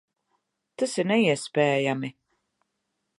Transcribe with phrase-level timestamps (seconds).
[0.81, 2.13] Tas ir neiespējami!